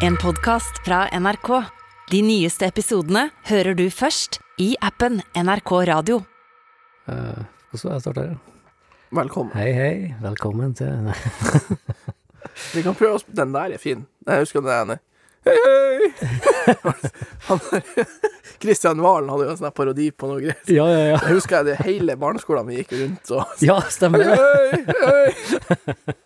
[0.00, 1.48] En podkast fra NRK.
[2.10, 6.20] De nyeste episodene hører du først i appen NRK Radio.
[7.10, 7.42] Uh,
[7.72, 8.32] hvordan jeg starter?
[9.14, 9.52] Velkommen.
[9.58, 9.92] Hei, hei.
[10.22, 11.16] Velkommen til Nei.
[12.74, 14.04] Vi kan prøve oss Den der er fin.
[14.26, 14.98] Jeg husker den ene.
[15.46, 16.10] Hei, hei!
[17.48, 17.60] Han
[18.62, 20.68] Kristian Valen hadde jo en sånn parodi på noe greit.
[20.68, 21.20] Ja, ja, ja.
[21.24, 24.34] Jeg husker det hele barneskolen vi gikk rundt og Ja, stemmer det.
[24.36, 26.16] Hei, hei!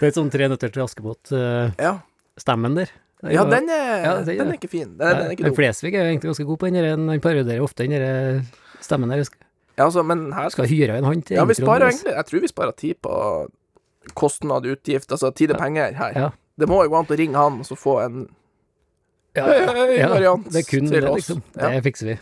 [0.00, 1.32] Det er et sånn Tre nøtter til Askepott.
[1.34, 1.98] Uh, Ja.
[2.46, 2.90] Der.
[3.30, 4.88] ja, den er, Ja, den, den er ikke fin.
[4.88, 5.54] Den, den er ikke dum.
[5.56, 6.74] Flesvig er jo egentlig ganske god på den.
[6.74, 8.42] der, Han parodierer ofte den der
[8.80, 9.24] stemmen der.
[9.78, 12.40] Ja, altså, men her skal hyre en hånd til Ja, vi sparer egentlig Jeg tror
[12.40, 13.46] vi sparer tid på
[14.14, 16.12] kostnad, utgift, altså tid og penger her.
[16.16, 16.28] Ja.
[16.58, 18.28] Det må jo gå an å ringe han og så få en
[19.36, 21.28] Ja, ja, ja, variant er til det, oss.
[21.28, 21.42] liksom.
[21.54, 22.18] Det fikser vi.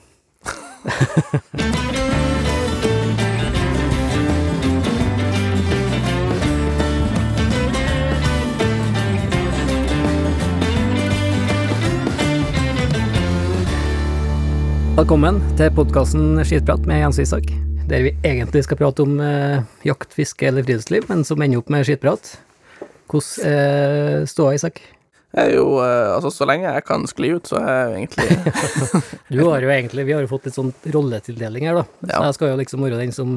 [14.98, 17.46] Velkommen til podkasten Skitprat med Jens Isak,
[17.86, 21.70] der vi egentlig skal prate om eh, jakt, fiske eller friluftsliv, men som ender opp
[21.70, 22.32] med skitprat.
[23.06, 24.80] Hvordan eh, står Isak?
[25.36, 27.96] Jeg er jo eh, Altså, så lenge jeg kan skli ut, så er jeg jo
[28.00, 28.28] egentlig
[29.38, 31.86] Du har jo egentlig, Vi har jo fått litt sånn rolletildeling her, da.
[32.02, 32.24] Så Ja.
[32.26, 33.36] jeg skal jo liksom være den som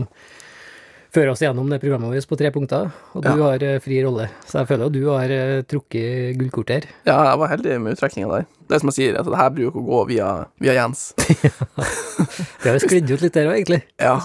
[1.11, 3.35] fører oss gjennom det programmet vårt på tre punkter, og du Ja.
[3.49, 4.29] har eh, fri rolle.
[4.47, 6.85] Så jeg føler at du har uh, trukket gullkort her.
[7.05, 8.45] Ja, jeg var heldig med uttrekninga der.
[8.69, 10.29] Det er som jeg sier, at det her bruker å gå via,
[10.63, 11.11] via Jens.
[12.61, 13.81] Det har jo sklidd ut litt der òg, egentlig.
[13.99, 14.15] Ja.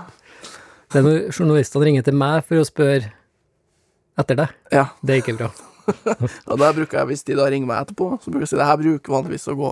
[0.92, 3.10] Det er når journalistene ringer til meg for å spørre
[4.18, 4.54] etter deg.
[4.72, 4.86] ja.
[5.02, 5.50] Det er ikke bra.
[6.50, 8.68] Og da bruker jeg, hvis de da ringer meg etterpå, så bruker jeg si det
[8.68, 9.70] her bruker vanligvis å gå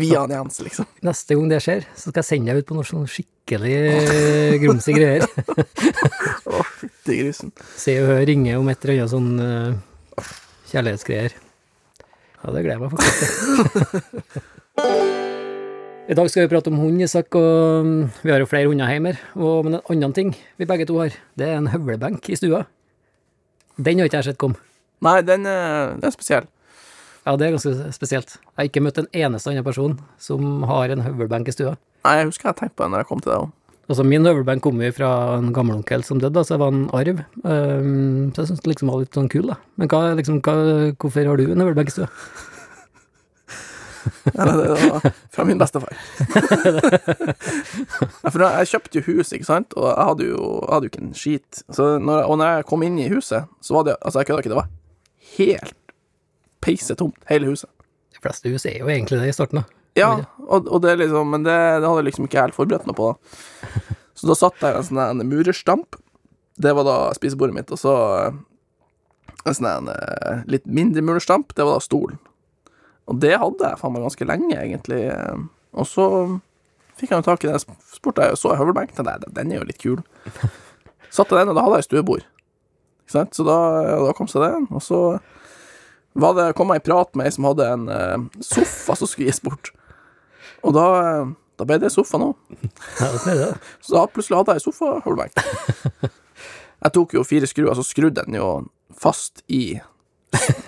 [0.00, 0.88] via en Jens, liksom.
[1.08, 4.58] Neste gang det skjer, så skal jeg sende deg ut på noe sånn skikkelig eh,
[4.62, 5.22] grumsige greier.
[6.52, 7.54] Å, fytti grisen.
[7.78, 10.26] Se og hør ringe om et eller annet sånn uh,
[10.72, 11.36] kjærlighetsgreier.
[12.42, 14.42] Ja, det gleder jeg meg faktisk til.
[16.10, 18.90] I dag skal vi prate om hund, Isak, og mm, vi har jo flere hunder
[18.90, 19.14] hjemme.
[19.38, 22.64] Og, men en annen ting vi begge to har, det er en høvlebenk i stua.
[23.78, 24.58] Den har ikke jeg sett komme.
[25.02, 26.46] Nei, den er, den er spesiell.
[27.22, 28.36] Ja, det er ganske spesielt.
[28.36, 31.76] Jeg har ikke møtt en eneste annen person som har en høvelbenk i stua.
[32.02, 33.50] Nei, jeg husker jeg tenkte på det når jeg kom til deg òg.
[33.90, 37.22] Altså, min høvelbenk kom jo fra en gammelonkel som døde, så det var en arv.
[37.42, 39.58] Um, så jeg syns det liksom var litt sånn kul, da.
[39.78, 40.54] Men hva, liksom, hva,
[41.02, 42.10] hvorfor har du en høvelbenk i stua?
[44.34, 45.94] Ja, det var fra min bestefar.
[48.32, 51.02] For jeg kjøpte jo hus, ikke sant, og jeg hadde jo, jeg hadde jo ikke
[51.04, 51.60] en skit.
[51.70, 54.42] Så når, og når jeg kom inn i huset, så var det Altså, jeg kødder
[54.42, 54.70] ikke, det var
[55.38, 55.76] helt
[56.62, 57.70] peisetomt, hele huset.
[58.12, 59.78] De fleste hus er jo egentlig det i starten, da.
[59.98, 60.12] Ja,
[60.46, 63.10] og, og det liksom Men det, det hadde jeg liksom ikke helt forberedt meg på,
[63.12, 63.82] da.
[64.16, 65.98] Så da satt jeg en sånn en murerstamp.
[66.62, 68.36] Det var da spisebordet mitt, og så eh,
[69.42, 72.20] en sånn en eh, litt mindre murerstamp, det var da stolen.
[73.10, 75.00] Og det hadde jeg faen meg ganske lenge, egentlig.
[75.74, 76.04] Og så
[77.00, 79.08] fikk jeg jo tak i den, spurte jeg, så jeg høvelbenken.
[79.08, 80.04] jeg, den er jo litt kul.
[81.12, 82.28] Satte den, og da hadde jeg stuebord.
[83.12, 83.36] Ikke sant?
[83.36, 83.58] Så da,
[84.08, 84.54] da kom seg det.
[84.72, 84.98] og så
[86.16, 89.28] var det, kom jeg i prat med ei som hadde en eh, sofa som skulle
[89.28, 89.68] gis bort.
[90.64, 92.30] Og da, eh, da ble det sofa nå.
[93.00, 93.50] Ja, det det.
[93.84, 95.36] Så da plutselig hadde jeg sofa holdbenk.
[96.82, 98.46] Jeg tok jo fire skruer, så skrudde den jo
[98.98, 99.76] fast i,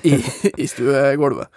[0.07, 0.13] i,
[0.55, 1.51] i stuegulvet.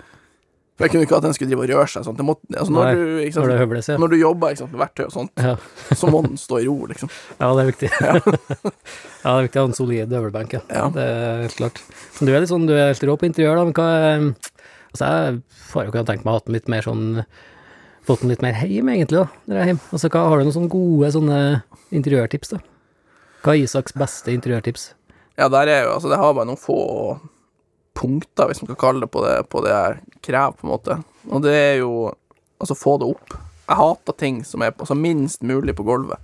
[0.77, 2.17] For jeg kunne ikke at den skulle drive og røre seg sånn.
[2.19, 3.95] Det måtte, altså når, Nei, du, ikke Når det høvles, ja.
[3.97, 5.55] når du jobber ikke sant, med verktøy og sånt, ja.
[5.97, 7.09] så må den stå i ro, liksom.
[7.41, 7.89] Ja, det er viktig.
[8.03, 10.61] ja, det er viktig å ha en solid øvelbenk, ja.
[10.69, 10.85] Ja.
[10.93, 11.81] Det er helt klart.
[12.19, 13.65] Men du er litt sånn, du er helt rå på interiør, da.
[13.69, 14.53] Men hva er-
[14.87, 15.41] Altså, jeg
[15.73, 17.03] har jo kunnet tenkt meg å ha den litt mer sånn
[18.07, 19.81] Fått den litt mer hjem, egentlig, da, når jeg er hjemme.
[19.91, 21.39] Altså, hva, har du noen sånne gode sånne
[21.91, 22.61] interiørtips, da?
[23.43, 24.85] Hva er Isaks beste interiørtips?
[25.37, 26.77] Ja, der er jo, altså det har bare noen få
[27.97, 30.97] punkter, hvis man kan kalle det på det, på det jeg krever, på en måte.
[31.33, 31.91] Og det er jo,
[32.61, 33.35] altså få det opp.
[33.67, 36.21] Jeg hater ting som er på, altså minst mulig på gulvet.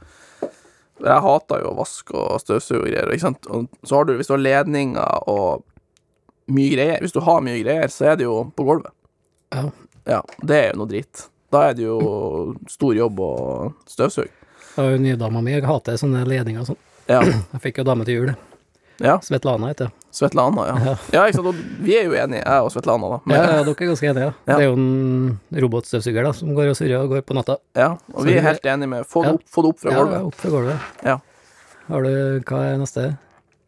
[1.03, 3.49] Jeg hater jo å vaske og støvsuge og greier, ikke sant.
[3.51, 5.65] Og så har du, hvis du har ledninger og
[6.53, 8.93] mye greier, hvis du har mye greier, så er det jo på gulvet.
[9.53, 9.67] Ja.
[10.03, 11.27] Ja, det er jo noe dritt.
[11.53, 11.97] Da er det jo
[12.71, 13.33] stor jobb å
[13.89, 14.31] støvsuge.
[14.73, 16.81] Jo Nydama mi, hater sånne ledninger og sånn.
[17.11, 17.21] Ja.
[17.23, 18.33] Jeg fikk jo dame til jul.
[19.03, 19.17] Ja.
[19.25, 19.99] Svetlana heter hun.
[20.13, 20.75] Svetlana, ja.
[20.85, 20.93] Ja.
[21.15, 21.47] Ja, ikke sant.
[21.51, 23.19] Og vi er jo enige, jeg og Svetlana, da.
[23.25, 24.33] Men- Ja, ja, dere er ganske enige, ja.
[24.47, 24.55] Ja.
[24.55, 27.57] Det er jo en robotstøvsuger da, som går og surrer og går på natta.
[27.75, 29.91] Ja, og Så vi er helt enige med få det opp, få det opp fra
[29.91, 30.23] Ja, gulvet.
[30.29, 30.79] opp fra gulvet.
[31.03, 31.17] Ja.
[31.89, 32.13] Har du,
[32.47, 33.05] hva er neste?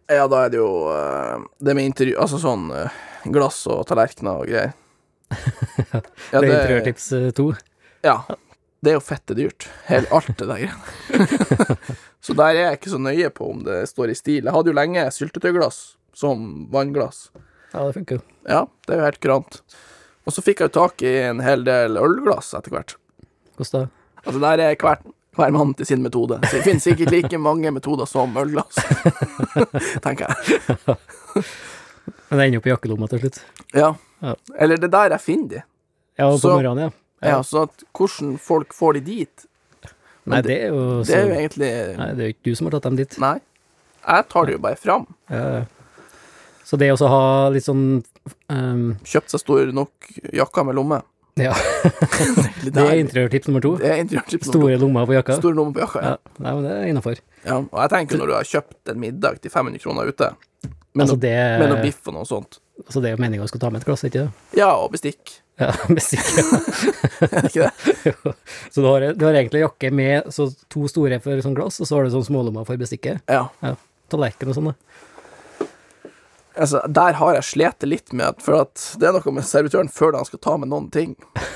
[0.08, 2.94] Ja, da er det jo eh, det med intervju Altså sånn eh,
[3.34, 4.74] glass og tallerkener og greier.
[6.32, 7.50] Ja, det er interiørtips eh, to.
[8.06, 8.20] Ja.
[8.86, 9.66] Det er jo fette dyrt.
[9.90, 11.78] Helt alt det der greiene.
[12.25, 14.44] så der er jeg ikke så nøye på om det står i stil.
[14.48, 15.81] Jeg hadde jo lenge syltetøyglass
[16.18, 17.27] som vannglass.
[17.75, 18.24] Ja, det funker jo.
[18.50, 19.60] Ja, det er jo helt kurant.
[20.25, 22.95] Og så fikk jeg jo tak i en hel del ølglass etter hvert.
[23.60, 24.22] Hvordan da?
[24.25, 25.04] Altså, der er hver,
[25.38, 26.39] hver mann til sin metode.
[26.50, 28.80] Så det finnes sikkert like mange metoder som ølglass.
[30.06, 30.66] Tenker jeg.
[32.30, 33.42] Men det ender opp i jakkelomma til slutt.
[33.75, 33.92] Ja.
[34.25, 34.33] Ja.
[34.57, 35.62] Eller det er der jeg finner de.
[36.18, 36.92] Ja, og på Så- morgenen, ja.
[37.25, 39.45] Ja, så at hvordan folk får de dit,
[40.25, 42.68] Nei, det er jo det er jo egentlig Nei, det er jo ikke du som
[42.69, 43.18] har tatt dem dit.
[43.22, 43.36] Nei.
[44.06, 45.06] Jeg tar det jo bare fram.
[45.30, 45.63] Ja.
[46.66, 47.83] Så det å ha litt sånn
[48.50, 51.01] um, Kjøpt seg stor nok jakke med lomme.
[51.38, 51.51] Ja,
[52.63, 53.74] Det, det er interiørtips nummer to.
[53.81, 55.36] Det er interiørtips nummer Store lommer på jakka.
[55.42, 56.13] Store lommer på jakka, ja.
[56.16, 57.19] Ja, nei, men det er innafor.
[57.44, 57.57] ja.
[57.60, 60.30] Og jeg tenker når du har kjøpt en middag til 500 kroner ute,
[60.95, 63.48] med, Altså, noe, det, med noe biff og noe sånt altså, det er jo meninga
[63.48, 64.60] du skal ta med et glass, ikke det?
[64.60, 65.38] Ja, og bestikk.
[65.62, 66.25] Ja, bestikk.
[67.25, 68.36] Er det ikke det?
[68.72, 71.89] så du har, du har egentlig jakke med så to store for sånn glass, og
[71.89, 73.24] så har du sånn smålommer for bestikket.
[73.31, 73.48] Ja.
[73.63, 73.75] Ja.
[74.12, 74.77] Tallerken og sånn, da.
[76.56, 79.89] Altså, der har jeg slitt litt med at For at det er noe med servitøren
[79.92, 81.16] før han skal ta med noen ting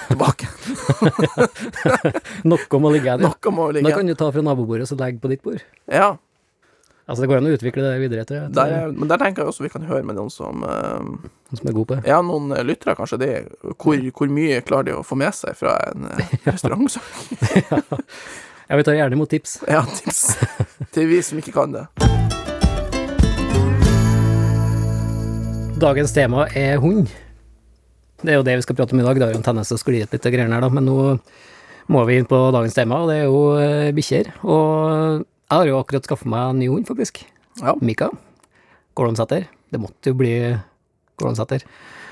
[0.10, 0.50] tilbake.
[2.50, 3.24] Noe må ligge her.
[3.24, 5.64] Noe må jo Da ligge kan du ta fra nabobordet og legge på ditt bord.
[5.88, 6.18] Ja.
[7.10, 8.64] Altså, det går an å utvikle det videre, etter det.
[8.94, 11.74] Men der tenker jeg også vi kan høre med noen som uh, Noen som er
[11.74, 12.04] god på det.
[12.12, 13.32] Ja, noen eh, lyttere, kanskje det.
[13.82, 17.00] Hvor, hvor mye klarer de å få med seg fra en uh, restaurant?
[17.58, 17.80] ja.
[18.70, 19.56] Ja, vi tar gjerne imot tips.
[19.74, 20.38] Ja, tips
[20.94, 21.88] til vi som ikke kan det.
[25.82, 27.10] Dagens tema er hund.
[28.22, 29.18] Det er jo det vi skal prate om i dag.
[29.18, 30.70] Det har jo en tendens til å skli ut litt av greiene her, da.
[30.78, 31.00] Men nå
[31.90, 34.34] må vi inn på dagens tema, og det er jo eh, bikkjer.
[34.46, 37.24] Og jeg har jo akkurat skaffa meg en ny hund, faktisk.
[37.60, 37.74] Ja.
[37.82, 38.12] Mika.
[38.98, 39.48] Gårdonsæter.
[39.74, 40.34] Det måtte jo bli
[41.20, 41.66] Gårdonsæter.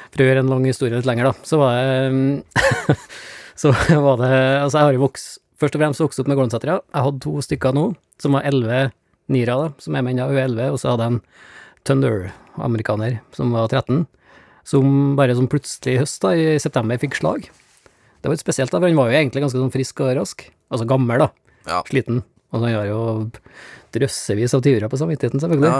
[0.09, 2.95] For å gjøre en lang historie litt lenger, da, så var det
[3.61, 4.31] Så var det
[4.61, 6.75] Altså, jeg har jo vokst Først og fremst vokst opp med Gårdonsætere.
[6.93, 7.87] Jeg hadde to stykker nå,
[8.21, 8.91] som var elleve
[9.33, 10.27] nira, da, som er med ennå.
[10.29, 11.23] Hun er elleve, og så hadde jeg en
[11.87, 12.27] Thunder,
[12.61, 14.03] amerikaner, som var 13,
[14.69, 17.47] som bare som plutselig i høst, da, i september, fikk slag.
[17.47, 20.45] Det var litt spesielt, da, for han var jo egentlig ganske sånn frisk og rask.
[20.69, 21.31] Altså gammel, da.
[21.65, 21.81] Ja.
[21.89, 22.21] Sliten.
[22.51, 22.99] Og han har jo
[23.95, 25.71] drøssevis av tyvere på samvittigheten, selvfølgelig.
[25.71, 25.77] Ja,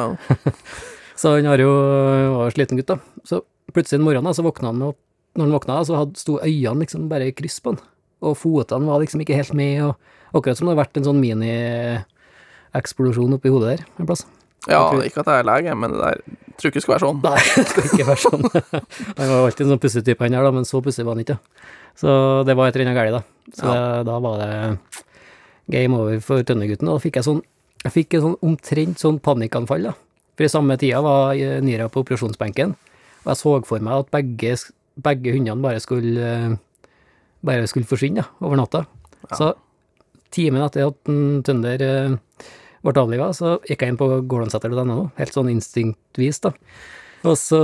[1.17, 1.71] Så han har jo
[2.37, 2.97] var sliten gutt, da.
[3.25, 3.35] Så
[3.73, 4.99] plutselig en morgen da, så våkna han opp
[5.37, 7.81] Når han våkna, så hadde, sto øynene liksom bare i kryss på han.
[8.25, 9.93] Og fotene var liksom ikke helt med, og
[10.33, 14.23] akkurat som det hadde vært en sånn mini-eksplosjon oppi hodet der en plass.
[14.65, 16.17] ja ikke at jeg er lege, men det der
[16.57, 17.19] tror ikke det skal være sånn.
[17.21, 18.43] Nei, det skal ikke være sånn.
[19.19, 21.37] Han var alltid en sånn pussetype, han her, da, men så pussig var han ikke.
[21.97, 22.09] Så
[22.47, 23.21] det var et eller annet galt, da.
[23.57, 24.51] Så det, da var det
[25.71, 26.89] game over for Tønnegutten.
[26.89, 27.45] Og da fikk jeg sånn
[27.85, 29.93] Jeg fikk sånn omtrent sånn panikkanfall, da.
[30.35, 32.73] For i samme tida var eh, Nira på operasjonsbenken,
[33.23, 34.55] og jeg så for meg at begge,
[35.05, 36.55] begge hundene bare skulle eh,
[37.45, 38.83] bare skulle forsvinne da, over natta.
[39.37, 39.51] Så
[40.33, 40.97] timen etter at
[41.47, 42.17] Tønder eh,
[42.83, 46.53] ble avliva, så gikk jeg inn på gårdonsetter.no, helt sånn instinktvis, da.
[47.23, 47.61] Og så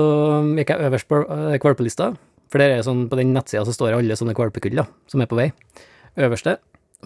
[0.53, 2.11] gikk jeg øverst på kvalpelista, valpelista,
[2.53, 5.29] for der er sånn, på den nettsida så står alle sånne valpekull da, som er
[5.29, 5.47] på vei.
[6.21, 6.59] Øverste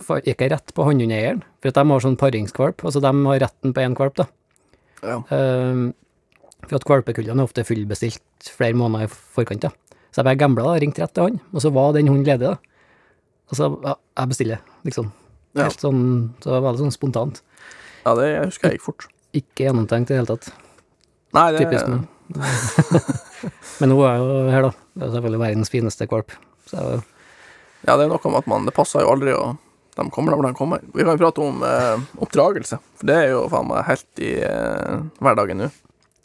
[0.04, 3.74] fa- gikk rett på hannhundeieren, for at de har sånn paringskvalp, altså de har retten
[3.76, 4.26] på én kvalp, da.
[5.04, 5.18] Ja.
[5.30, 5.94] Um,
[6.68, 9.72] for at valpekullene er ofte fullbestilt flere måneder i forkant, da.
[10.12, 12.50] Så jeg bare gambla, da, ringte rett til han, og så var den hunden ledig,
[12.56, 12.58] da.
[13.52, 15.12] Og så, ja, jeg bestiller, liksom.
[15.58, 15.68] Ja.
[15.70, 16.02] Helt sånn,
[16.44, 17.42] så var det sånn spontant.
[18.06, 19.08] ja, det husker jeg gikk fort.
[19.38, 20.52] Ikke gjennomtenkt i det hele tatt.
[21.36, 22.06] Nei, det Typisk meg.
[23.80, 24.72] Men nå er jo her, da.
[24.98, 26.34] Det er selvfølgelig verdens fineste valp.
[26.68, 26.82] Så
[27.88, 29.56] Ja, det er noe med at man Det passer jo aldri, og
[29.98, 30.84] de kommer da hvor de kommer.
[30.94, 34.34] Vi kan jo prate om eh, oppdragelse, for det er jo faen meg helt i
[34.46, 35.70] eh, hverdagen nå.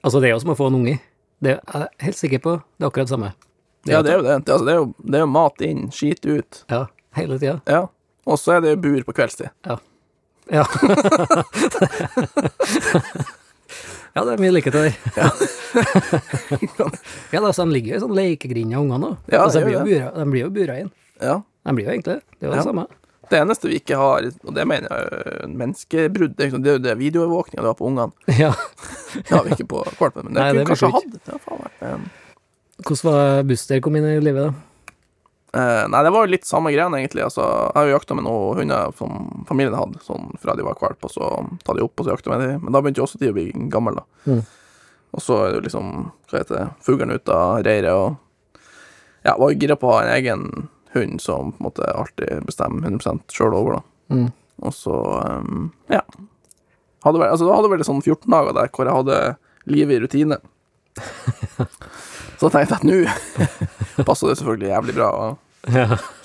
[0.04, 0.98] altså, det er jo som å få en unge.
[1.42, 2.52] Det er jeg helt sikker på.
[2.76, 3.32] Det er akkurat det samme.
[3.88, 4.36] Ja, det er jo det.
[4.46, 6.60] Det, altså, det, er, jo, det er jo mat inn, skit ut.
[6.70, 6.84] Ja,
[7.18, 7.56] hele tida.
[7.66, 7.86] Ja.
[8.30, 9.50] Og så er det bur på kveldstid.
[9.66, 9.80] Ja.
[10.52, 10.64] Ja.
[14.14, 14.94] ja, det er mye likhet der.
[15.16, 15.30] Ja.
[17.32, 19.30] ja, da, så de ligger jo i sånn lekegrind av ungene, òg.
[19.32, 20.90] Ja, altså, det de, blir jo bura, de blir jo bura inn.
[21.22, 21.36] Ja.
[21.42, 22.22] De blir jo egentlig det.
[22.38, 22.58] Det er jo Ja.
[22.60, 22.84] det samme.
[23.32, 26.90] Det eneste vi ikke har, og det mener jeg er menneskebrudd, det er jo det,
[26.90, 28.12] er videoovervåkninga du har på ungene.
[28.42, 28.52] Ja.
[29.12, 31.16] Det har vi ikke på valpen, men det kunne vi kanskje hatt.
[31.30, 32.10] Ja, faen
[32.82, 34.68] Hvordan var Buster kom inn i livet, da?
[35.52, 37.24] Eh, nei, det var jo litt samme greien, egentlig.
[37.26, 40.80] Altså, jeg har jo jakta med noen hunder som familien hadde, sånn fra de var
[40.80, 41.28] valp, og så
[41.64, 42.54] ta de opp, og så jakta med de.
[42.62, 44.32] Men da begynte jo også de å bli gamle, da.
[44.32, 44.40] Mm.
[45.12, 45.90] Og så er det liksom,
[46.30, 48.62] hva heter det, fuglen ut av reiret, og
[49.26, 50.46] ja, var jo gira på å ha en egen
[50.94, 54.16] hund som på en måte alltid bestemmer 100 sjøl over, da.
[54.16, 54.28] Mm.
[54.62, 54.96] Og så,
[55.42, 56.02] um, ja.
[57.02, 59.20] Hadde vært, altså, da hadde vel sånn 14 dager der hvor jeg hadde
[59.72, 60.38] livet i rutine.
[62.40, 65.26] så tenkte jeg at nå passer det selvfølgelig jævlig bra å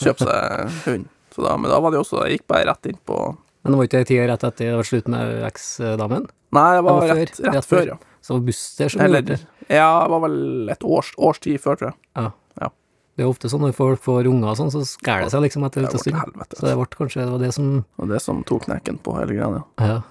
[0.01, 1.07] kjøpe seg hund.
[1.33, 3.77] Så da, men da var det også Jeg gikk bare rett inn på Men det
[3.77, 6.25] var ikke tida rett etter det var slutt med eksdamen?
[6.57, 7.97] Nei, det var, Det var før, rett, rett, rett før, ja.
[8.25, 9.75] Så Buster som Eller gjorde det.
[9.77, 11.97] Ja, det var vel et års, års tid før, tror jeg.
[12.17, 12.31] Ja.
[12.63, 12.71] Ja.
[13.17, 15.63] Det er ofte sånn når folk får unger og sånn, så skærer det seg liksom
[15.65, 16.19] etter Det en stund.
[16.21, 16.59] helvete.
[16.59, 19.33] Så det ble kanskje det var det som Og det som tok knekken på hele
[19.33, 19.87] greia, ja.
[19.87, 20.01] Ja.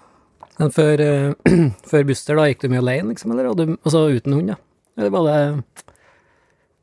[0.59, 1.53] Men før, uh,
[1.91, 4.59] før Buster, da, gikk du mye alene, liksom, eller du, altså uten hund, ja?
[4.99, 5.39] Eller var det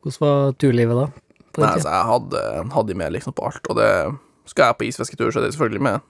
[0.03, 1.05] Hvordan var turlivet da?
[1.53, 3.89] Nei, altså, jeg hadde, hadde de med liksom på alt, og det
[4.49, 6.01] Skal jeg på isfisketur, så er det selvfølgelig med.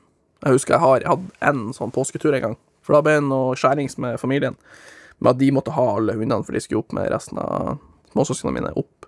[0.43, 3.25] Jeg husker jeg har jeg hadde en sånn påsketur en gang, for da ble det
[3.27, 4.55] noe skjærings med familien.
[5.21, 7.77] Med at de måtte ha alle hundene, for de skulle opp med resten av
[8.15, 8.71] småsøsknene mine.
[8.79, 9.07] Opp.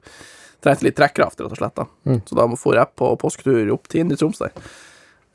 [0.64, 1.76] Trengte litt trekkraft, rett og slett.
[1.76, 1.86] da.
[2.06, 2.22] Mm.
[2.26, 4.52] Så da får jeg på påsketur opp til Indre Troms der.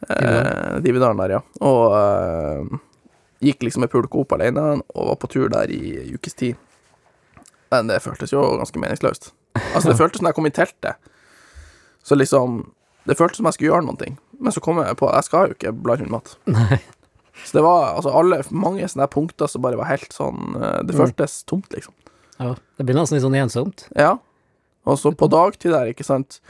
[0.08, 1.40] Eh, Dividalen der, ja.
[1.60, 2.78] Og eh,
[3.50, 6.56] gikk liksom med pulk opp alene, og var på tur der i en ukes tid.
[7.70, 9.30] Men det føltes jo ganske meningsløst.
[9.74, 10.96] Altså, det føltes som jeg kom i teltet.
[12.02, 12.62] Så liksom
[13.08, 14.16] Det føltes som jeg skulle gjøre noe.
[14.40, 16.34] Men så kom jeg på Jeg skal jo ikke blande inn mat.
[16.48, 16.80] Nei.
[17.44, 20.94] Så det var altså alle mange sånne punkter som bare var helt sånn eh, Det
[20.96, 21.00] Mm.
[21.04, 21.94] føltes tomt, liksom.
[22.40, 23.86] Ja, det blir nesten litt sånn ensomt.
[23.96, 24.18] Ja.
[24.88, 26.40] Og så på dagtid der, ikke sant,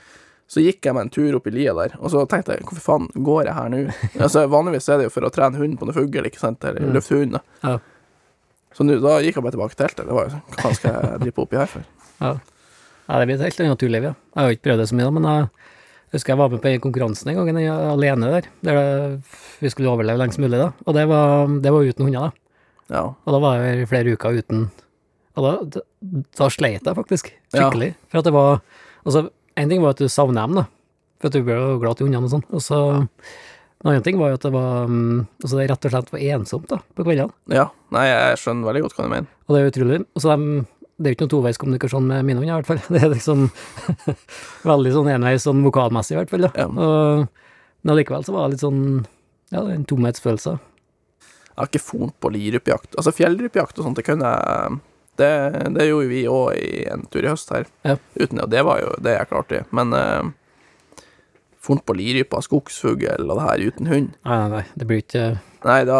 [0.50, 2.82] så gikk jeg meg en tur opp i lia der, og så tenkte jeg hvorfor
[2.82, 3.80] faen går jeg her nå?
[4.24, 6.82] altså, vanligvis er det jo for å trene hunden på noe fugl, ikke sant, eller
[6.82, 6.92] Mm.
[6.96, 7.68] løfte hunden, da.
[7.68, 7.78] Ja.
[8.74, 10.06] Så nu, da gikk jeg bare tilbake til teltet.
[10.06, 11.86] Det var jo sånn, hva skal jeg drive oppi her for?
[12.20, 12.32] Ja.
[13.08, 14.12] ja, det blir et helt annet turliv, ja.
[14.14, 15.48] Jeg har jo ikke prøvd det så mye, da, men jeg
[16.14, 17.58] husker jeg var med på en konkurransen en gang,
[17.94, 18.78] alene der, der
[19.62, 20.70] vi skulle overleve lengst mulig, da.
[20.86, 22.94] Og det var, det var uten hunder, da.
[22.94, 23.02] Ja.
[23.26, 24.64] Og da var jeg flere uker uten
[25.40, 25.82] Og da, da,
[26.36, 27.64] da sleit jeg faktisk, Ja.
[27.64, 27.94] skikkelig.
[28.12, 28.60] For at det var
[29.00, 30.66] Altså, en ting var at du savner dem, da.
[31.20, 32.44] For at du ble jo glad til hundene og sånn.
[32.52, 32.80] Og så
[33.80, 36.24] En annen ting var jo at det var mm, Altså, det rett og slett var
[36.36, 37.32] ensomt, da, på kveldene.
[37.48, 37.70] ja.
[37.90, 39.30] Nei, jeg skjønner veldig godt hva du mener.
[39.48, 40.00] Og det er utrolig.
[40.14, 40.44] Og så dem
[41.00, 42.82] det er jo ikke noen toveiskommunikasjon med mine hunder, i hvert fall.
[42.92, 43.46] Det er liksom
[44.68, 46.44] veldig sånn enveis sånn vokalmessig, i hvert fall.
[46.52, 46.66] Ja.
[46.68, 47.24] Og,
[47.80, 48.82] men allikevel så var det litt sånn
[49.50, 50.58] Ja, en tomhetsfølelse.
[50.60, 52.94] Jeg har ikke font på lirypejakt.
[53.00, 54.76] Altså fjellrypejakt og sånt, det kunne jeg
[55.20, 55.30] Det,
[55.76, 57.68] det gjorde vi òg i en tur i høst her.
[57.86, 57.96] Ja.
[58.16, 59.62] Uten, og det var jo det jeg klarte.
[59.76, 60.30] Men uh,
[61.60, 65.26] funnet på lirypa, skogsfugl og det her uten hund Nei, nei, nei, det blir ikke
[65.66, 65.98] Nei, da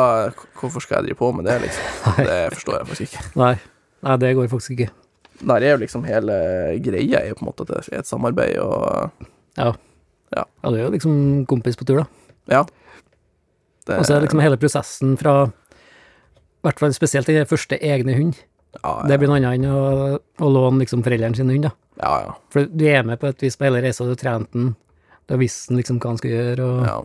[0.57, 2.01] Hvorfor skal jeg drive på med det, liksom?
[2.31, 3.27] Det forstår jeg faktisk ikke.
[3.41, 3.53] Nei,
[4.07, 4.89] nei det går faktisk ikke.
[5.41, 6.37] Der er jo liksom hele
[6.85, 9.27] greia i på en måte at det er et samarbeid og
[9.59, 9.73] Ja.
[10.31, 10.45] Ja.
[10.63, 11.15] Ja, du er jo liksom
[11.51, 12.07] kompis på tur, da.
[12.53, 12.61] Ja.
[13.87, 17.79] Det, Og så er det liksom hele prosessen fra I hvert fall spesielt den første
[17.83, 18.39] egne hund.
[18.79, 21.73] Ja, Det blir noe annet enn å, å låne liksom foreldrene sine hund, da.
[22.03, 24.53] ja, ja, For du er med på et vis på hele reisa, du har trent
[24.55, 24.71] den,
[25.27, 26.97] du har visst liksom hva han skal gjøre, og, ja.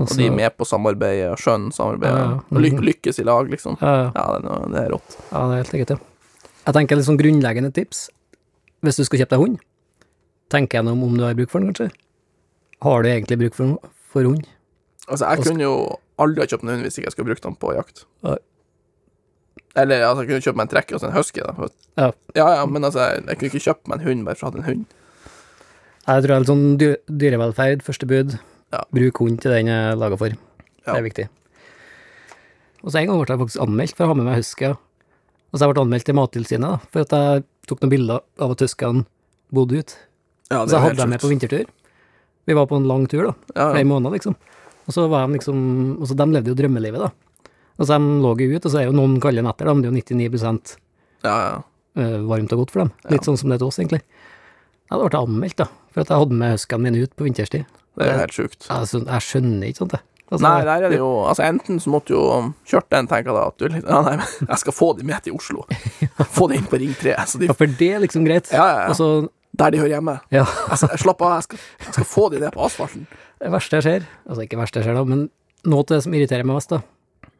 [0.00, 2.24] og de er med på samarbeidet og skjønner samarbeidet.
[2.24, 2.40] Ja, ja.
[2.56, 3.78] Og lyk lykkes i lag, liksom.
[3.80, 4.08] Ja, ja.
[4.16, 5.16] Ja, det, er noe- det er rått.
[5.30, 6.00] Ja, det er helt eget, ja.
[6.66, 8.02] Jeg tenker litt sånn grunnleggende tips.
[8.84, 9.60] Hvis du skal kjøpe deg hund,
[10.52, 11.92] tenk gjennom om du har bruk for den, kanskje.
[12.84, 13.76] Har du egentlig bruk for,
[14.12, 14.44] for hund?
[15.06, 15.76] Altså, jeg kunne jo
[16.20, 18.04] aldri ha kjøpt en hund hvis ikke jeg skulle brukt den på jakt.
[18.26, 18.36] Nei.
[19.76, 21.68] Eller altså, jeg kunne kjøpt meg en trekker og en husky, da.
[22.00, 22.10] Ja.
[22.38, 24.52] ja, ja, men altså, jeg, jeg kunne ikke kjøpt meg en hund bare for å
[24.54, 24.84] ha en hund.
[26.06, 26.88] Jeg tror det er litt sånn dy
[27.22, 28.36] dyrevelferd, første bud.
[28.74, 28.82] Ja.
[28.94, 30.32] Bruk hund til den jeg er laga for.
[30.86, 30.92] Ja.
[30.94, 31.26] Det er viktig.
[32.86, 34.70] Og så en gang ble jeg faktisk anmeldt for å ha med meg husky.
[34.70, 38.54] Og så jeg ble anmeldt til Mattilsynet da, for at jeg tok noen bilder av
[38.54, 39.04] at huskene
[39.54, 39.96] bodde ut.
[40.52, 41.66] Ja, Så jeg hadde dem med på vintertur.
[42.46, 43.32] Vi var på en lang tur, da.
[43.56, 44.36] Ja, flere måneder, liksom.
[44.86, 45.56] Og så var de liksom
[45.98, 47.25] Og så de levde jo drømmelivet, da.
[47.76, 49.84] Og så de lå jo ut, og så er jo noen kalde netter, da, men
[49.84, 50.76] det er jo 99
[51.26, 51.56] ja, ja.
[52.00, 52.92] eh, varmt og godt for dem.
[53.12, 54.02] Litt sånn som det er til oss, egentlig.
[54.86, 57.66] Jeg ble anmeldt, da, for at jeg hadde med huskene mine ut på vinterstid.
[57.96, 58.68] Det er helt sjukt.
[58.72, 60.04] Altså, jeg skjønner ikke sånt, jeg.
[60.26, 62.22] Altså, Nei, der er det jo Altså, enten så måtte jo
[62.66, 65.36] kjørt den, jeg da, at du Ja, nei, men jeg skal få de med til
[65.36, 65.62] Oslo.
[66.34, 68.50] Få de inn på Ring 3, så de Ja, for det er liksom greit.
[68.50, 68.88] Ja, ja, ja.
[68.90, 70.16] Altså, Der de hører hjemme.
[70.34, 73.06] ja, Jeg skal, slapp av, jeg skal, jeg skal få de ned på asfalten.
[73.38, 75.28] det verste jeg ser, altså ikke verste jeg ser da, men
[75.64, 76.82] noe av det som irriterer meg mest, da.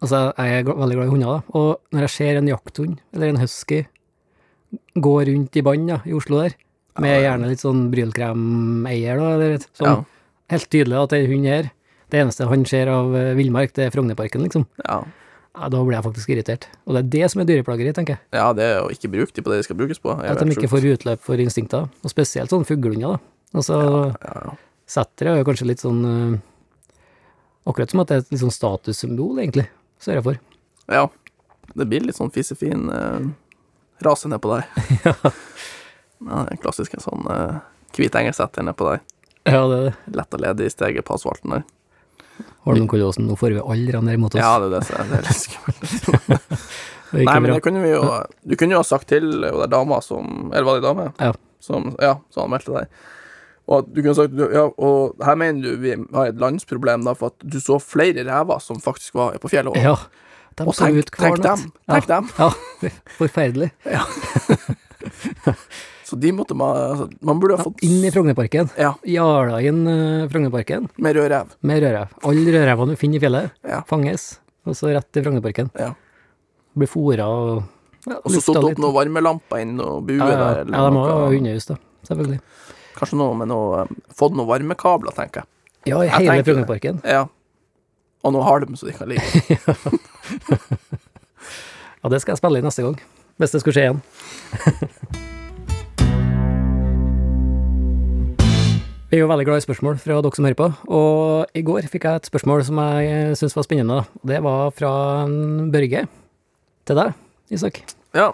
[0.04, 1.56] Altså, jeg er veldig glad i hunder, da.
[1.58, 3.82] Og når jeg ser en jakthund, eller en husky,
[5.00, 6.56] gå rundt i bånd, i Oslo der,
[7.00, 10.04] med gjerne litt sånn brylkremeier, da, eller sånn, Ja.
[10.52, 11.70] helt tydelig at en hund her.
[12.10, 14.66] Det eneste han ser av eh, villmark, det er Frognerparken, liksom.
[14.86, 15.02] Ja.
[15.56, 16.66] Ja, da blir jeg faktisk irritert.
[16.86, 18.20] Og det er det som er dyreplageri, tenker jeg.
[18.36, 20.12] ja, det er å ikke bruke de på det de skal brukes på.
[20.22, 23.18] At de ikke får utløp for instinkter, og spesielt sånn fuglehunder, da.
[23.56, 24.52] Altså, Ja, ja.
[24.86, 26.38] Setter er jo kanskje litt sånn eh,
[27.66, 29.66] Akkurat som at det er et litt sånn statussymbol, egentlig,
[30.02, 30.42] ser jeg for.
[30.92, 31.06] ja.
[31.76, 33.24] Det blir litt sånn fisefin eh,
[34.06, 34.84] rase nedpå deg.
[35.04, 35.14] ja.
[36.24, 37.58] Ja, en klassisk sånn uh,
[37.96, 39.02] hvit engelsetter nedpå deg.
[39.44, 39.94] ja, det er det.
[40.16, 41.66] Lett og ledig steget på asfalten der.
[42.64, 43.26] Har du noen Kollåsen?
[43.28, 44.40] Nå får vi alle renne imot oss.
[44.40, 46.46] Ja, det er det som er det er litt skummelt.
[47.10, 48.00] det er Nei, men det kunne vi jo
[48.42, 51.04] Du kunne jo ha sagt til hun der dama som Eller var det dame?
[51.22, 51.30] Ja.
[51.62, 53.04] Som, ja, som anmeldte deg.
[53.66, 57.14] Og at du kunne sagt Ja, og her mener du vi har et landsproblem, da,
[57.18, 59.74] for at du så flere rever som faktisk var på fjellet.
[59.82, 59.96] Ja,
[60.62, 61.64] Og tenk, tenk dem.
[61.90, 62.28] Tenk dem.
[62.38, 62.50] Ja,
[63.18, 63.72] forferdelig.
[66.06, 68.68] Så de måtte man altså, Man burde ha fått Inn i Frognerparken.
[68.78, 71.54] Ja, Jala inn uh, Frognerparken med rød rev.
[71.66, 72.12] med rødrev.
[72.30, 73.80] Alle rødrevene du finner i fjellet, Ja.
[73.90, 75.70] fanges, og så rett til Frognerparken.
[75.78, 75.92] ja.
[76.76, 77.62] Blir fôra og
[78.06, 80.36] ja, Og så stått opp noen varmelamper inn og bue ja, ja.
[80.60, 80.70] der.
[80.70, 81.76] ja, de må ha hundehus, da.
[82.06, 82.38] Selvfølgelig.
[82.96, 85.48] Kanskje noe med noe um, Fått noen varmekabler, tenker jeg.
[85.92, 86.42] Ja, i hele.
[86.46, 87.00] Frognerparken.
[87.06, 87.26] Ja.
[88.26, 89.22] Og noe halm, så de kan ligge.
[92.04, 92.98] Ja, det skal jeg spille i neste gang.
[93.40, 94.00] Hvis det skulle skje igjen.
[99.06, 100.66] Vi er jo veldig glad i spørsmål fra dere som hører på,
[100.98, 103.98] og i går fikk jeg et spørsmål som jeg syntes var spennende.
[104.26, 104.90] Det var fra
[105.72, 106.02] Børge
[106.86, 107.12] til deg,
[107.54, 107.78] Isak.
[108.18, 108.32] Ja.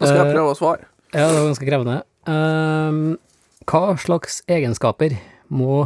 [0.00, 0.88] Da skal jeg Eh, prøve å svare.
[1.14, 1.96] Ja, det var ganske krevende.
[2.26, 3.18] Ehm,
[3.70, 5.14] hva slags egenskaper
[5.54, 5.84] må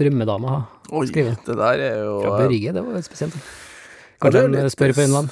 [0.00, 0.60] drømmedama ha?
[0.92, 1.36] Oi, skrive.
[1.46, 3.36] det der er jo Fra eh, Børge, det var litt spesielt.
[4.22, 5.28] Kanskje er en litt- spør for en venn?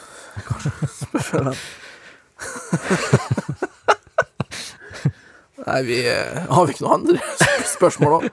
[5.60, 7.18] Nei, vi eh, Har vi ikke noen andre
[7.76, 8.28] spørsmål òg?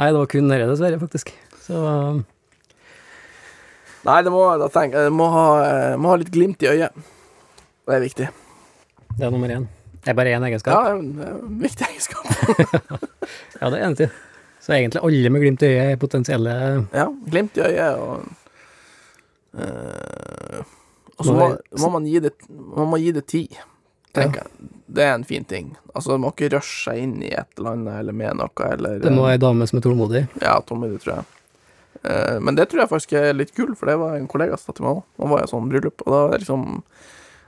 [0.00, 1.32] Nei, det var kun dette, dessverre, faktisk.
[1.66, 2.22] Så um,
[4.06, 6.96] Nei, det må, tenker det må, ha, eh, må ha litt glimt i øyet.
[7.84, 8.30] Det er viktig.
[9.18, 9.66] det er nummer én.
[10.00, 10.86] Det er bare én egenskap.
[10.90, 12.26] en- det er en viktig egenskap.
[13.60, 14.10] Ja, det er enig.
[14.60, 16.52] Så egentlig alle med glimt i øyet er potensielle
[16.92, 18.24] Ja, glimt i øyet og
[19.54, 20.60] øh,
[21.18, 23.56] Og så Må må, man gi det Man må gi det tid,
[24.16, 24.68] tenker jeg.
[24.90, 25.76] Det er en fin ting.
[25.94, 28.98] Altså, du må ikke rushe seg inn i et eller annet eller med noe, eller
[28.98, 30.22] Det må være ei dame som er tålmodig.
[30.42, 31.24] Ja, tålmodig, tror jeg.
[32.10, 34.72] Eh, men det tror jeg faktisk er litt kult, for det var en kollega som
[34.72, 35.04] sa til meg òg.
[35.22, 36.64] Han var i et sånn bryllup, og da var det liksom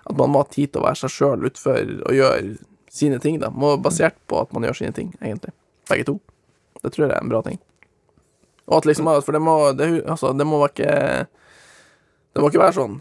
[0.04, 2.56] At man må ha tid til å være seg sjøl utfor og gjøre
[2.92, 3.50] sine ting, da.
[3.54, 5.52] Må Basert på at man gjør sine ting, egentlig.
[5.90, 6.16] Begge to.
[6.82, 7.60] Det tror jeg er en bra ting.
[8.66, 10.90] Og at liksom For det må det, altså, det må ikke
[12.32, 13.00] Det må ikke være sånn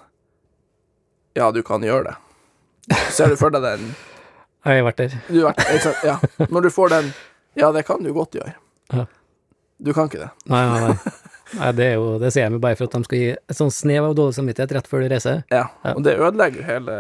[1.38, 2.96] Ja, du kan gjøre det.
[3.14, 3.92] Ser du for deg den
[4.66, 5.14] Jeg har vært der.
[5.30, 6.02] du har vært, ikke sant?
[6.06, 6.48] Ja.
[6.54, 7.12] Når du får den
[7.58, 8.54] Ja, det kan du godt gjøre.
[8.94, 9.06] Ja.
[9.82, 10.30] Du kan ikke det.
[10.52, 11.14] Nei, nei, nei.
[11.60, 13.58] nei det, er jo, det sier jeg med bare for at de skal gi et
[13.58, 15.44] sånn snev av dårlig samvittighet rett før de reiser.
[15.52, 15.94] Ja, Ja.
[15.96, 16.96] og det ødelegger hele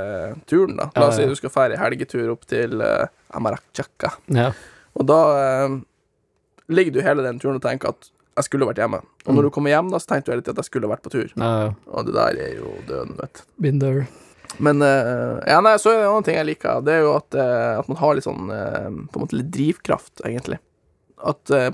[0.50, 0.90] turen, da.
[0.96, 1.26] La oss ja.
[1.26, 3.06] si du skal dra i helgetur opp til uh,
[3.38, 4.52] Amarakchaka, Ja.
[4.98, 5.20] og da
[5.68, 5.78] uh,
[6.72, 9.02] ligger du hele den turen og tenker at jeg skulle vært hjemme.
[9.26, 9.36] Og Mm.
[9.38, 11.12] når du kommer hjem, da, så tenkte du hele tida at jeg skulle vært på
[11.14, 11.30] tur.
[11.38, 11.74] ja.
[11.92, 13.44] Og det der er jo døden, vet.
[13.60, 14.08] Been there.
[14.60, 16.82] Men uh, ja, nei, så er det en annen ting jeg liker.
[16.84, 19.52] Det er jo at, uh, at man har litt sånn eh, På en måte litt
[19.54, 20.58] drivkraft, egentlig.
[21.28, 21.70] At uh,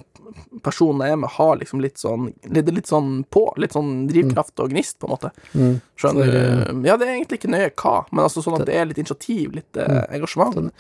[0.66, 3.46] personen jeg er med, har liksom litt sånn litt, litt sånn på.
[3.62, 5.32] Litt sånn drivkraft og gnist, på en måte.
[5.54, 5.80] Mm.
[6.00, 6.88] Skjønner For, du?
[6.90, 9.56] Ja, det er egentlig ikke nøye hva, men altså sånn at det er litt initiativ,
[9.60, 10.04] litt mm.
[10.20, 10.58] engasjement.
[10.58, 10.72] Den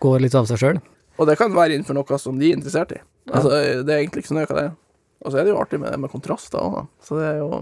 [0.00, 0.78] Går litt av seg sjøl.
[1.20, 3.02] Og det kan være innenfor noe som de er interessert i.
[3.28, 3.50] Altså,
[3.84, 4.78] det er egentlig ikke så nøye hva det er.
[5.20, 6.86] Og så er det jo artig med, med kontraster òg.
[7.04, 7.60] Så det er jo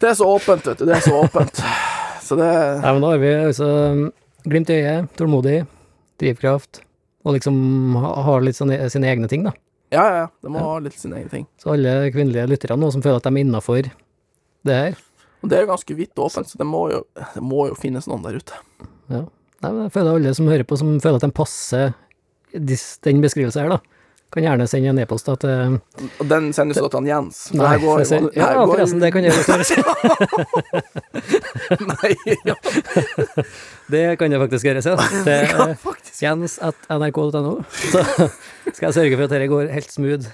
[0.00, 0.86] Det er så åpent, vet du.
[0.88, 1.60] Det er så åpent.
[2.24, 2.48] Så det
[2.80, 3.66] Nei, men da har vi altså
[4.48, 5.58] glimt i øyet, tålmodig,
[6.22, 6.80] drivkraft,
[7.24, 7.56] og liksom
[8.26, 9.54] har litt sånne, sine egne ting, da.
[9.94, 10.28] Ja, ja, ja.
[10.42, 11.46] De må ha litt sine egne ting.
[11.60, 13.88] Så alle kvinnelige lyttere nå som føler at de er innafor
[14.64, 14.94] det her
[15.44, 17.02] Og det er jo ganske vidt åpent, så det må jo,
[17.34, 18.60] det må jo finnes noen der ute.
[19.12, 19.24] ja.
[19.64, 21.92] Nei, men Jeg føler alle som hører på, som føler at de passer
[22.52, 23.93] den beskrivelsen her, da,
[24.34, 25.78] kan gjerne sende en e-post til
[26.20, 27.38] Og den sendes da til han Jens.
[27.54, 29.54] Nei, her går- ser, ja, her ja, går- forresten, det kan jeg gjøre.
[31.92, 32.10] Nei,
[32.50, 32.56] ja,
[33.94, 34.94] Det kan jeg faktisk gjøre, ja.
[35.24, 35.76] Det er
[36.24, 37.54] jens at nrk.no.
[37.70, 38.02] Så
[38.72, 40.26] skal jeg sørge for at dette går helt smooth.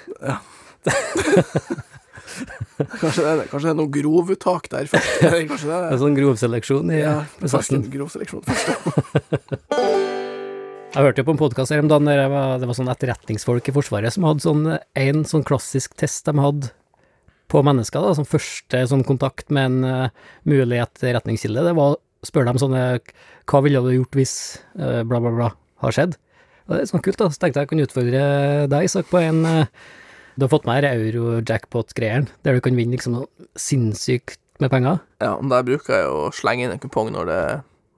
[3.00, 3.46] Kanskje det, er det.
[3.50, 5.10] kanskje det er noe grovuttak der først.
[5.50, 7.84] Kanskje det En er sånn grovseleksjon i ja, prosessen.
[7.92, 10.16] grov seleksjon først.
[10.90, 12.24] Jeg hørte jo på en podkast her om dagen der
[12.58, 16.72] det var sånn etterretningsfolk i Forsvaret som hadde sånn en sånn klassisk test de hadde
[17.50, 21.62] på mennesker, da, som første sånn kontakt med en uh, mulig etterretningskilde.
[21.68, 22.82] Det var å spørre dem sånne
[23.50, 24.34] Hva ville du gjort hvis
[24.80, 25.48] uh, bla, bla, bla
[25.84, 26.18] har skjedd?
[26.66, 27.30] Og det er sånn kult, da.
[27.30, 28.26] Så tenkte jeg jeg kunne utfordre
[28.74, 29.64] deg, Isak, på en uh,
[30.34, 34.98] Du har fått med her euro-jackpot-greieren, der du kan vinne liksom noe sinnssykt med penger.
[35.22, 37.42] Ja, men der bruker jeg å slenge inn en kupong når det,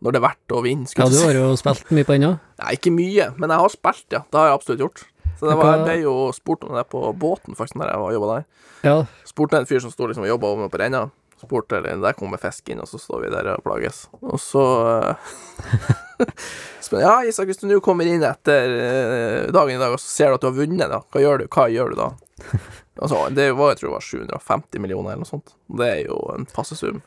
[0.03, 0.91] når det er verdt å vinne.
[0.99, 2.37] Ja, du har jo spilt mye på den òg.
[2.63, 4.23] Nei, ikke mye, men jeg har spilt, ja.
[4.27, 5.05] Det har jeg absolutt gjort.
[5.39, 8.37] Så det var, jeg ble jo spurt om det på båten, faktisk, når jeg jobba
[8.37, 8.45] der.
[8.83, 8.95] Ja,
[9.27, 11.07] Spurte en fyr som sto liksom og jobba over på renna.
[11.43, 14.05] Spurte, eller der kommer fisk inn, og så står vi der og plages.
[14.23, 14.63] Og så
[15.03, 16.29] eh,
[16.87, 20.07] spør Ja, Isak, hvis du nå kommer inn etter eh, dagen i dag, og så
[20.07, 22.13] ser du at du har vunnet, da, hva gjør du, hva gjør du da?
[23.03, 25.55] Altså, det var, jeg tror det var 750 millioner eller noe sånt.
[25.81, 27.01] Det er jo en passe sum.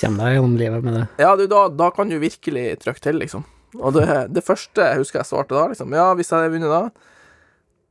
[0.00, 1.04] Kommer deg gjennom livet med det.
[1.22, 3.46] Ja, du, da, da kan du virkelig trykke til, liksom.
[3.76, 6.70] Og det, det første jeg husker jeg svarte da, liksom Ja, hvis jeg hadde vunnet
[6.72, 7.10] da,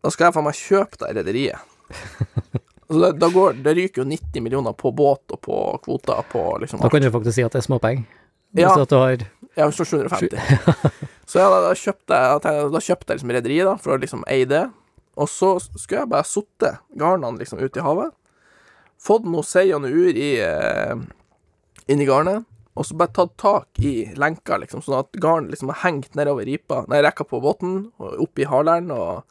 [0.02, 1.74] da skal jeg faen meg kjøpe deg rederiet.
[2.86, 6.42] Altså, det, da går, det ryker jo 90 millioner på båt og på kvoter på
[6.62, 8.04] liksom Da kan du faktisk si at det er småpenger.
[8.56, 8.68] Ja.
[8.70, 9.24] Altså at du har
[9.56, 10.38] Ja, så 750.
[11.32, 12.44] så ja, da, da kjøpte jeg,
[12.76, 14.68] da kjøpte jeg liksom rederiet, da, for å liksom eie det.
[15.18, 18.14] Og så skulle jeg bare sotte garnene liksom ut i havet.
[19.02, 20.94] Fått noe sei og noe ur i, eh,
[21.92, 22.46] inni garnet.
[22.76, 26.44] Og så bare tatt tak i lenka, liksom, sånn at garnet liksom har hengt nedover
[26.48, 29.24] ripa, nei, rekka på båten, og opp i haleren, og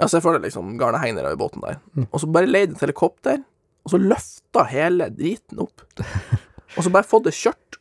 [0.00, 1.76] Ja, se for deg liksom garnet henger nedover båten der.
[2.08, 3.42] Og så bare leid et helikopter,
[3.84, 5.84] og så løfta hele driten opp.
[6.72, 7.76] Og så bare fått det kjørt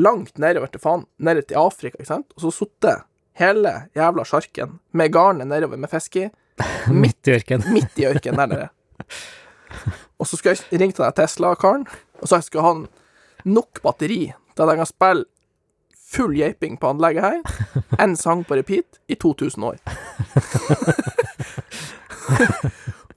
[0.00, 3.02] langt nedover til faen, nede til Afrika, ikke sant, og så sittet
[3.36, 6.30] hele jævla sjarken med garnet nedover med fisk i,
[7.02, 7.68] midt i ørkenen.
[7.76, 8.70] midt i ørkenen der nede.
[10.16, 11.84] Og så skulle jeg ringe til den Tesla-karen,
[12.22, 12.82] og så skulle han
[13.44, 15.24] nok batteri til at jeg kan spille
[16.10, 17.40] full japing på anlegget her,
[18.02, 19.76] én sang på repeat, i 2000 år.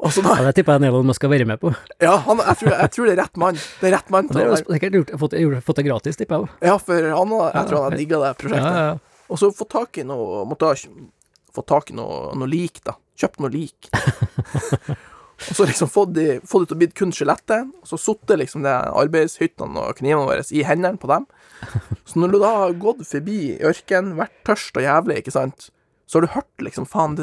[0.03, 1.73] og da Ja, det tipper jeg Elon Musk skal være med på.
[2.03, 3.57] Ja, han, jeg, tror, jeg tror det er rett mann.
[3.79, 5.33] Det er rett mann til å sikkert gjort, fått,
[5.65, 6.49] fått det gratis, tipper jeg òg.
[6.69, 8.77] Ja, for han jeg tror han har digga det prosjektet.
[8.77, 8.95] ja, ja.
[9.31, 10.73] Og så få tak i noe ha
[11.53, 12.95] få tak i noe, noe lik, da.
[13.17, 13.89] Kjøpt noe lik.
[15.49, 18.39] og så liksom fått de, fått det til å bli kun skjelettet, og så sittet
[18.39, 21.27] liksom det arbeidshyttene og knivene våre i hendene på dem.
[22.07, 25.69] Så når du da har gått forbi ørkenen, vært tørst og jævlig, ikke sant,
[26.07, 27.15] så har du hørt liksom faen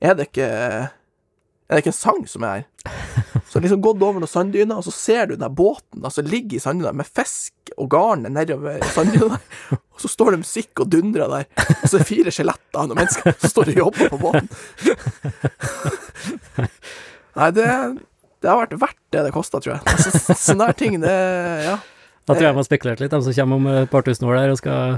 [0.00, 3.29] Er det ikke Er det ikke en sang som er her?
[3.50, 6.54] Så har liksom gått over noen sanddyner, og så ser du den båten som ligger
[6.54, 9.40] i sanddyna med fisk og garnet nedover sanddyna.
[9.74, 11.48] Og så står det musikk og dundrer der.
[11.80, 14.46] Og så er det fire skjeletter av noen mennesker som står og jobber på båten.
[17.40, 17.66] Nei, det,
[18.38, 19.96] det har vært verdt det det kosta, tror jeg.
[19.96, 21.16] Altså, sånne her ting, det
[21.66, 21.80] Ja.
[22.28, 24.36] Da tror jeg man har spekulert litt, de som kommer om et par tusen år
[24.38, 24.92] der og skal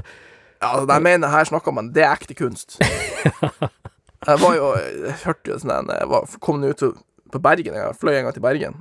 [0.61, 2.77] Ja, altså, jeg mener, her snakker man Det er ekte kunst.
[4.23, 6.85] Jeg var jo Jeg hørte jo sånn en kom nå ut
[7.33, 8.79] på Bergen, jeg fløy en gang til Bergen.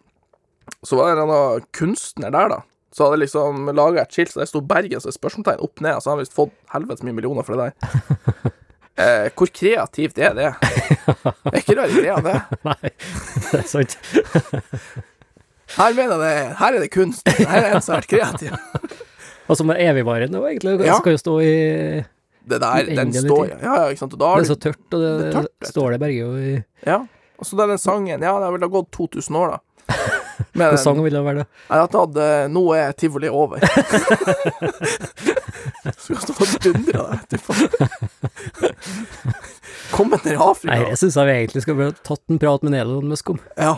[0.86, 2.60] Så var det en annen kunstner der, da.
[2.92, 5.80] Så hadde liksom laga et skilt så det sto Bergen, så det er spørsmålstegn opp
[5.84, 6.00] ned.
[6.02, 8.52] Så han har visst fått helvetes mye millioner for det der.
[9.02, 10.48] Eh, hvor kreativt er det?
[10.60, 12.34] Det er ikke rare greia, det.
[12.68, 13.94] Nei, det er sant.
[15.78, 17.30] Her mener jeg det Her er det kunst.
[17.40, 18.98] Her er en som har vært kreativ.
[19.48, 20.74] Og som er evigvarende òg, egentlig.
[20.82, 21.54] Det skal jo stå i
[22.52, 23.54] Det der, den står.
[23.54, 24.18] Ja, ja, ikke sant.
[24.18, 26.52] Og da Det er så tørt, og det, det tørt, står det berger jo i
[26.84, 27.00] Ja.
[27.42, 29.58] Og så da den sangen Ja, det har vel gått 2000 år, da.
[30.52, 31.46] Hvilken En sang vil det være da?
[31.72, 33.58] Jeg tatt eh, Nå er tivoli over.
[36.02, 37.66] Skulle stått og dundra der, faen.
[39.90, 40.70] Kommet ned i Afrika.
[40.70, 43.42] Nei, jeg syns vi egentlig skal bli tatt en prat med Elon Muskom.
[43.58, 43.74] Ja.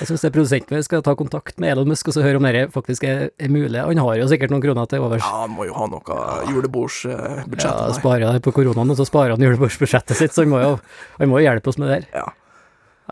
[0.00, 2.66] Jeg syns produsenten vår skal ta kontakt med Elon Musk og så høre om det
[2.74, 3.78] faktisk er, er mulig.
[3.80, 5.22] Han har jo sikkert noen kroner til overs.
[5.24, 6.18] ja, han må jo ha noe
[6.52, 7.64] julebordsbudsjett.
[7.64, 10.72] Ja, sparer på koronaen, og så sparer han julebordsbudsjettet sitt, så han må jo
[11.18, 12.08] han må jo hjelpe oss med det her.
[12.22, 12.26] Ja.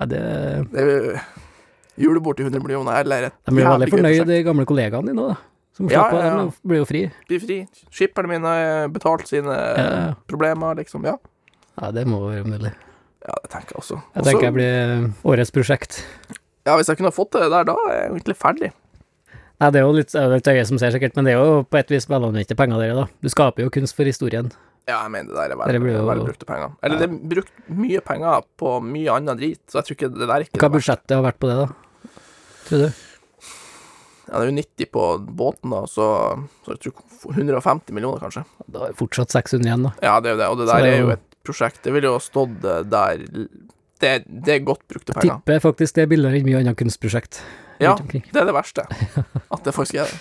[0.01, 0.21] Ja, det,
[0.73, 0.85] Det
[2.01, 5.39] julebord til 100 millioner, eller et de blir veldig fornøyd, de gamle kollegaene dine da.
[5.77, 6.45] Som Ja, slapper ja, ja.
[6.47, 7.01] de blir jo fri.
[7.29, 7.57] Blir fri.
[7.95, 11.05] Skipperne mine har betalt sine Ja, problemer, liksom.
[11.07, 11.17] Ja.
[11.81, 12.73] Ja, det må være mulig.
[13.27, 14.01] ja, det tenker jeg også.
[14.17, 16.01] Jeg tenker jeg blir årets prosjekt.
[16.67, 18.73] Ja, hvis jeg kunne fått det der, da er jeg egentlig ferdig.
[19.61, 21.35] Nei, det er jo litt, det er jo et øye som ser sikkert, men det
[21.35, 23.07] er jo på et vis velanvendte penger, dere, da.
[23.21, 24.49] Du skaper jo kunst for historien.
[24.89, 26.73] Ja, jeg mener det der er veldig vel, jo- vel brukte penger.
[26.83, 30.27] Eller det er brukt mye penger på mye annen drit, så jeg tror ikke det
[30.27, 31.69] der er ikke Hva budsjettet har vært på det, da?
[32.71, 32.89] Tror du?
[34.31, 35.05] Ja, det er jo 90 på
[35.43, 36.07] båten, da, så,
[36.65, 38.45] så jeg tror 150 millioner, kanskje.
[38.71, 39.93] Da er det fortsatt 600 igjen, da.
[40.07, 41.83] Ja, det er jo det, og det der det er er jo jo- et prosjekt.
[41.85, 43.25] Det ville jo stått eh, der
[44.01, 45.41] Det, det er godt brukte penger.
[45.43, 47.43] Tipper faktisk det er billigere enn mye annet kunstprosjekt
[47.81, 48.87] Ja, det er det verste.
[49.55, 50.17] At det faktisk er det.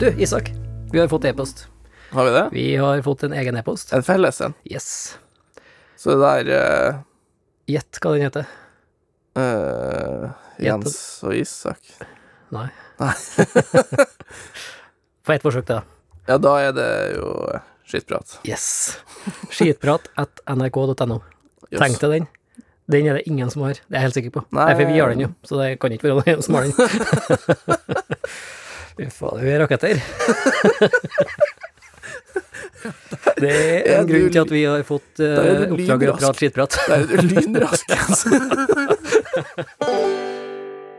[0.00, 0.52] Du, Isak.
[0.92, 1.66] Vi har fått e-post.
[2.12, 2.44] Har vi det?
[2.52, 3.92] Vi har fått en egen e-post.
[3.92, 4.54] En felles en.
[4.64, 5.18] Yes.
[5.96, 7.00] Så det der uh...
[7.68, 8.48] Gjett hva den heter.
[9.36, 11.82] Uh, Jens og Isak
[12.54, 12.68] Nei.
[12.98, 13.12] Nei.
[15.26, 15.82] Få ett forsøk til, da.
[16.30, 17.28] Ja, da er det jo
[17.88, 18.28] eh, skittprat.
[18.48, 18.64] Yes.
[19.50, 21.16] Skitprat at nrk.no.
[21.72, 21.80] Yes.
[21.80, 22.26] Tenk deg den.
[22.88, 24.40] Den er det ingen som har, det er jeg helt sikker på.
[24.56, 24.70] Nei.
[24.72, 26.72] For vi har den jo, så det kan ikke være noen som har den.
[28.98, 29.94] Fy faen, vi er raketter.
[33.38, 35.26] Det er en grunn til at vi har fått uh,
[35.68, 36.72] du oppdraget å prate skitprat.
[36.88, 38.28] Der er du lynrask, altså.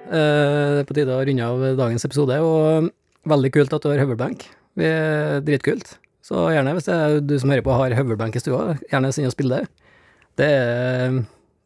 [0.10, 2.88] Eh, Det er på tide å runde av dagens episode, og
[3.30, 4.41] veldig kult at du har høvelbenk.
[4.80, 5.86] Det er dritkult.
[6.30, 9.32] Så gjerne, hvis det er du som hører på har høvelbenk i stua, gjerne send
[9.32, 9.63] oss bilde.
[10.38, 11.15] Det er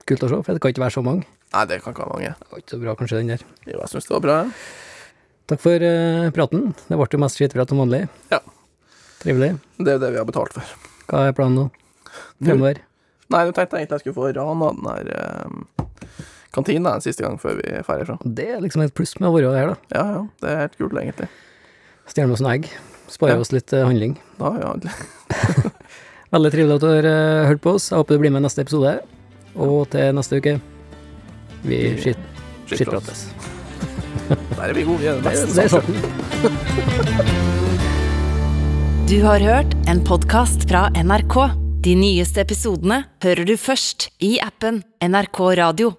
[0.08, 1.28] kult å se, for det kan ikke være så mange.
[1.52, 2.32] Nei, det kan ikke være mange.
[2.40, 3.44] Det var ikke så bra, kanskje, den der.
[3.68, 4.38] Jo, jeg syns det var bra.
[5.52, 6.70] Takk for uh, praten.
[6.88, 8.06] Det ble jo mest skitprat som vanlig.
[8.32, 8.40] Ja.
[9.20, 9.52] Trivelig.
[9.84, 10.72] Det er det vi har betalt for.
[11.12, 11.68] Hva er planen nå?
[12.40, 12.80] Fremover?
[13.34, 16.24] Nei, nå tenkte jeg egentlig jeg skulle få rana den der eh,
[16.56, 18.18] kantina en siste gang før vi drar herfra.
[18.24, 19.78] Det er liksom et pluss med å være her, da.
[19.92, 21.30] Ja, ja, det er helt kult, egentlig.
[22.08, 22.74] Stjerne med oss noen egg.
[23.12, 23.40] Sparer Ja.
[23.44, 24.18] oss litt eh, handling.
[24.40, 24.74] Ja, ja.
[24.82, 24.90] vi.
[26.34, 27.90] Veldig trivelig at du har eh, hørt på oss.
[27.92, 28.96] Jeg håper du blir med neste episode.
[29.56, 30.56] Og til neste uke
[31.64, 32.18] Vi skitt,
[32.72, 33.28] skittprates.
[34.58, 35.00] Der er vi gode.
[35.04, 35.84] Vi er det beste.
[39.08, 41.36] Du har hørt en podkast fra NRK.
[41.84, 45.92] De nyeste episodene hører du først i appen NRK Radio.